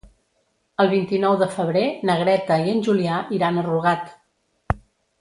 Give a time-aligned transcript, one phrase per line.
[0.83, 4.13] El vint-i-nou de febrer na Greta i en Julià iran a Rugat.